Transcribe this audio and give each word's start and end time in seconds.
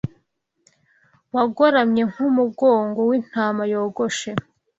Wagoramye 1.33 2.01
nkumugongo 2.11 2.99
wintama, 3.09 3.61
yogoshe 3.73 4.29